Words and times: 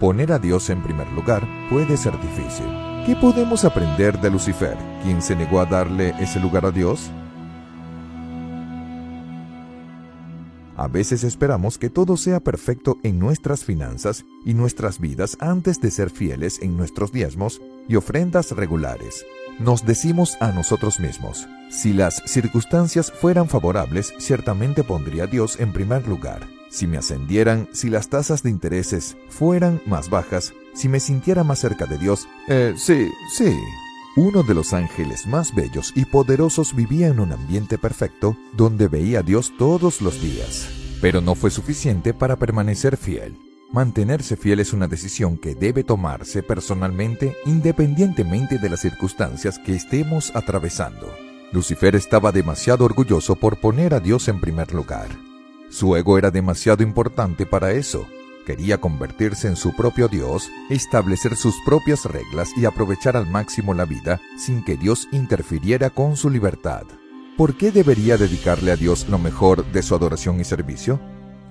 Poner 0.00 0.32
a 0.32 0.38
Dios 0.40 0.70
en 0.70 0.82
primer 0.82 1.10
lugar 1.12 1.46
puede 1.70 1.96
ser 1.96 2.20
difícil. 2.20 2.66
¿Qué 3.06 3.14
podemos 3.14 3.64
aprender 3.64 4.20
de 4.20 4.30
Lucifer, 4.30 4.76
quien 5.02 5.22
se 5.22 5.36
negó 5.36 5.60
a 5.60 5.66
darle 5.66 6.14
ese 6.18 6.40
lugar 6.40 6.66
a 6.66 6.72
Dios? 6.72 7.10
A 10.76 10.88
veces 10.88 11.22
esperamos 11.22 11.78
que 11.78 11.90
todo 11.90 12.16
sea 12.16 12.40
perfecto 12.40 12.98
en 13.04 13.20
nuestras 13.20 13.64
finanzas 13.64 14.24
y 14.44 14.54
nuestras 14.54 14.98
vidas 14.98 15.36
antes 15.38 15.80
de 15.80 15.92
ser 15.92 16.10
fieles 16.10 16.60
en 16.60 16.76
nuestros 16.76 17.12
diezmos 17.12 17.60
y 17.88 17.94
ofrendas 17.94 18.50
regulares. 18.50 19.24
Nos 19.60 19.86
decimos 19.86 20.36
a 20.40 20.50
nosotros 20.50 20.98
mismos, 20.98 21.46
si 21.70 21.92
las 21.92 22.20
circunstancias 22.26 23.12
fueran 23.12 23.48
favorables, 23.48 24.12
ciertamente 24.18 24.82
pondría 24.82 25.24
a 25.24 25.26
Dios 25.28 25.60
en 25.60 25.72
primer 25.72 26.08
lugar. 26.08 26.40
Si 26.74 26.88
me 26.88 26.98
ascendieran, 26.98 27.68
si 27.70 27.88
las 27.88 28.08
tasas 28.08 28.42
de 28.42 28.50
intereses 28.50 29.16
fueran 29.28 29.80
más 29.86 30.10
bajas, 30.10 30.54
si 30.74 30.88
me 30.88 30.98
sintiera 30.98 31.44
más 31.44 31.60
cerca 31.60 31.86
de 31.86 31.98
Dios, 31.98 32.26
eh, 32.48 32.74
sí, 32.76 33.12
sí. 33.32 33.56
Uno 34.16 34.42
de 34.42 34.54
los 34.54 34.72
ángeles 34.72 35.24
más 35.28 35.54
bellos 35.54 35.92
y 35.94 36.04
poderosos 36.04 36.74
vivía 36.74 37.06
en 37.06 37.20
un 37.20 37.30
ambiente 37.30 37.78
perfecto 37.78 38.36
donde 38.54 38.88
veía 38.88 39.20
a 39.20 39.22
Dios 39.22 39.52
todos 39.56 40.02
los 40.02 40.20
días. 40.20 40.68
Pero 41.00 41.20
no 41.20 41.36
fue 41.36 41.52
suficiente 41.52 42.12
para 42.12 42.40
permanecer 42.40 42.96
fiel. 42.96 43.38
Mantenerse 43.70 44.36
fiel 44.36 44.58
es 44.58 44.72
una 44.72 44.88
decisión 44.88 45.38
que 45.38 45.54
debe 45.54 45.84
tomarse 45.84 46.42
personalmente 46.42 47.36
independientemente 47.46 48.58
de 48.58 48.70
las 48.70 48.80
circunstancias 48.80 49.60
que 49.60 49.76
estemos 49.76 50.34
atravesando. 50.34 51.08
Lucifer 51.52 51.94
estaba 51.94 52.32
demasiado 52.32 52.84
orgulloso 52.84 53.36
por 53.36 53.60
poner 53.60 53.94
a 53.94 54.00
Dios 54.00 54.26
en 54.26 54.40
primer 54.40 54.74
lugar. 54.74 55.06
Su 55.74 55.96
ego 55.96 56.18
era 56.18 56.30
demasiado 56.30 56.84
importante 56.84 57.46
para 57.46 57.72
eso. 57.72 58.06
Quería 58.46 58.80
convertirse 58.80 59.48
en 59.48 59.56
su 59.56 59.74
propio 59.74 60.06
Dios, 60.06 60.48
establecer 60.70 61.34
sus 61.34 61.56
propias 61.66 62.04
reglas 62.04 62.50
y 62.56 62.64
aprovechar 62.64 63.16
al 63.16 63.28
máximo 63.28 63.74
la 63.74 63.84
vida 63.84 64.20
sin 64.38 64.64
que 64.64 64.76
Dios 64.76 65.08
interfiriera 65.10 65.90
con 65.90 66.16
su 66.16 66.30
libertad. 66.30 66.84
¿Por 67.36 67.56
qué 67.56 67.72
debería 67.72 68.16
dedicarle 68.16 68.70
a 68.70 68.76
Dios 68.76 69.08
lo 69.08 69.18
mejor 69.18 69.64
de 69.72 69.82
su 69.82 69.96
adoración 69.96 70.38
y 70.38 70.44
servicio? 70.44 71.00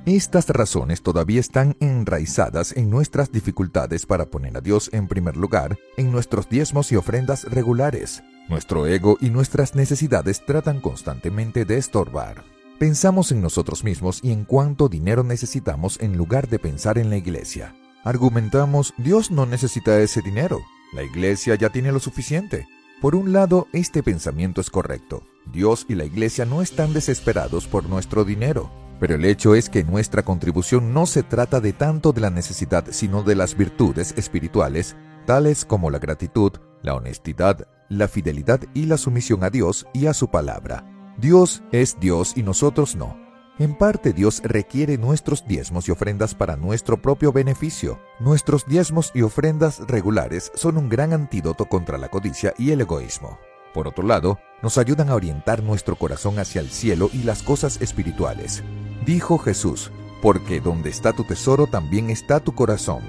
Estas 0.05 0.47
razones 0.47 1.01
todavía 1.01 1.41
están 1.41 1.75
enraizadas 1.81 2.71
en 2.77 2.89
nuestras 2.89 3.29
dificultades 3.29 4.05
para 4.05 4.27
poner 4.27 4.55
a 4.55 4.61
Dios 4.61 4.89
en 4.93 5.09
primer 5.09 5.35
lugar 5.35 5.77
en 5.97 6.13
nuestros 6.13 6.47
diezmos 6.47 6.93
y 6.93 6.95
ofrendas 6.95 7.43
regulares. 7.43 8.23
Nuestro 8.47 8.87
ego 8.87 9.17
y 9.19 9.31
nuestras 9.31 9.75
necesidades 9.75 10.45
tratan 10.45 10.79
constantemente 10.79 11.65
de 11.65 11.77
estorbar. 11.77 12.62
Pensamos 12.83 13.31
en 13.31 13.41
nosotros 13.41 13.85
mismos 13.85 14.19
y 14.21 14.33
en 14.33 14.43
cuánto 14.43 14.89
dinero 14.89 15.23
necesitamos 15.23 15.97
en 16.01 16.17
lugar 16.17 16.49
de 16.49 16.59
pensar 16.59 16.97
en 16.97 17.09
la 17.09 17.15
iglesia. 17.15 17.73
Argumentamos, 18.03 18.93
Dios 18.97 19.31
no 19.31 19.45
necesita 19.45 20.01
ese 20.01 20.21
dinero, 20.21 20.59
la 20.91 21.01
iglesia 21.01 21.55
ya 21.55 21.69
tiene 21.69 21.93
lo 21.93 22.01
suficiente. 22.01 22.67
Por 22.99 23.15
un 23.15 23.31
lado, 23.31 23.69
este 23.71 24.03
pensamiento 24.03 24.59
es 24.59 24.69
correcto. 24.69 25.23
Dios 25.45 25.85
y 25.87 25.95
la 25.95 26.03
iglesia 26.03 26.43
no 26.43 26.61
están 26.61 26.91
desesperados 26.91 27.67
por 27.67 27.87
nuestro 27.87 28.25
dinero. 28.25 28.69
Pero 28.99 29.15
el 29.15 29.23
hecho 29.23 29.55
es 29.55 29.69
que 29.69 29.85
nuestra 29.85 30.23
contribución 30.23 30.93
no 30.93 31.05
se 31.05 31.23
trata 31.23 31.61
de 31.61 31.71
tanto 31.71 32.11
de 32.11 32.19
la 32.19 32.31
necesidad, 32.31 32.87
sino 32.91 33.23
de 33.23 33.35
las 33.35 33.55
virtudes 33.55 34.13
espirituales, 34.17 34.97
tales 35.25 35.63
como 35.63 35.89
la 35.89 35.99
gratitud, 35.99 36.51
la 36.81 36.95
honestidad, 36.95 37.65
la 37.87 38.09
fidelidad 38.09 38.59
y 38.73 38.87
la 38.87 38.97
sumisión 38.97 39.45
a 39.45 39.49
Dios 39.49 39.87
y 39.93 40.07
a 40.07 40.13
su 40.13 40.29
palabra. 40.29 40.92
Dios 41.17 41.63
es 41.71 41.99
Dios 41.99 42.33
y 42.35 42.43
nosotros 42.43 42.95
no. 42.95 43.17
En 43.59 43.75
parte 43.75 44.13
Dios 44.13 44.41
requiere 44.43 44.97
nuestros 44.97 45.45
diezmos 45.45 45.87
y 45.87 45.91
ofrendas 45.91 46.33
para 46.33 46.55
nuestro 46.55 47.01
propio 47.01 47.31
beneficio. 47.31 47.99
Nuestros 48.19 48.65
diezmos 48.65 49.11
y 49.13 49.21
ofrendas 49.21 49.79
regulares 49.87 50.51
son 50.55 50.77
un 50.77 50.89
gran 50.89 51.13
antídoto 51.13 51.65
contra 51.65 51.99
la 51.99 52.09
codicia 52.09 52.53
y 52.57 52.71
el 52.71 52.81
egoísmo. 52.81 53.37
Por 53.73 53.87
otro 53.87 54.03
lado, 54.03 54.39
nos 54.63 54.79
ayudan 54.79 55.09
a 55.09 55.15
orientar 55.15 55.61
nuestro 55.61 55.95
corazón 55.95 56.39
hacia 56.39 56.61
el 56.61 56.69
cielo 56.69 57.09
y 57.13 57.23
las 57.23 57.43
cosas 57.43 57.79
espirituales. 57.79 58.63
Dijo 59.05 59.37
Jesús, 59.37 59.91
porque 60.21 60.59
donde 60.59 60.89
está 60.89 61.13
tu 61.13 61.23
tesoro 61.23 61.67
también 61.67 62.09
está 62.09 62.39
tu 62.39 62.55
corazón. 62.55 63.03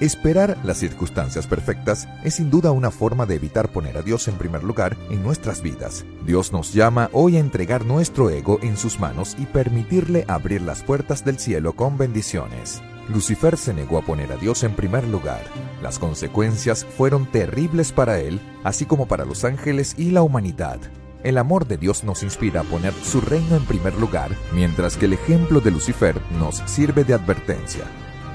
Esperar 0.00 0.56
las 0.62 0.78
circunstancias 0.78 1.48
perfectas 1.48 2.06
es 2.22 2.34
sin 2.34 2.50
duda 2.50 2.70
una 2.70 2.92
forma 2.92 3.26
de 3.26 3.34
evitar 3.34 3.72
poner 3.72 3.98
a 3.98 4.02
Dios 4.02 4.28
en 4.28 4.36
primer 4.36 4.62
lugar 4.62 4.96
en 5.10 5.24
nuestras 5.24 5.60
vidas. 5.60 6.04
Dios 6.24 6.52
nos 6.52 6.72
llama 6.72 7.10
hoy 7.12 7.36
a 7.36 7.40
entregar 7.40 7.84
nuestro 7.84 8.30
ego 8.30 8.60
en 8.62 8.76
sus 8.76 9.00
manos 9.00 9.34
y 9.40 9.46
permitirle 9.46 10.24
abrir 10.28 10.62
las 10.62 10.84
puertas 10.84 11.24
del 11.24 11.40
cielo 11.40 11.72
con 11.72 11.98
bendiciones. 11.98 12.80
Lucifer 13.08 13.56
se 13.56 13.74
negó 13.74 13.98
a 13.98 14.02
poner 14.02 14.30
a 14.30 14.36
Dios 14.36 14.62
en 14.62 14.74
primer 14.74 15.02
lugar. 15.08 15.42
Las 15.82 15.98
consecuencias 15.98 16.84
fueron 16.84 17.26
terribles 17.26 17.90
para 17.90 18.20
él, 18.20 18.40
así 18.62 18.86
como 18.86 19.08
para 19.08 19.24
los 19.24 19.44
ángeles 19.44 19.96
y 19.98 20.12
la 20.12 20.22
humanidad. 20.22 20.78
El 21.24 21.38
amor 21.38 21.66
de 21.66 21.76
Dios 21.76 22.04
nos 22.04 22.22
inspira 22.22 22.60
a 22.60 22.64
poner 22.64 22.92
su 22.92 23.20
reino 23.20 23.56
en 23.56 23.64
primer 23.64 23.94
lugar, 23.94 24.30
mientras 24.54 24.96
que 24.96 25.06
el 25.06 25.14
ejemplo 25.14 25.60
de 25.60 25.72
Lucifer 25.72 26.20
nos 26.38 26.62
sirve 26.66 27.02
de 27.02 27.14
advertencia. 27.14 27.82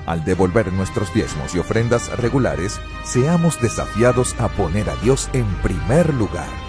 Al 0.05 0.25
devolver 0.25 0.71
nuestros 0.73 1.13
diezmos 1.13 1.55
y 1.55 1.59
ofrendas 1.59 2.09
regulares, 2.17 2.79
seamos 3.03 3.61
desafiados 3.61 4.35
a 4.39 4.49
poner 4.49 4.89
a 4.89 4.95
Dios 4.97 5.29
en 5.33 5.45
primer 5.61 6.13
lugar. 6.13 6.62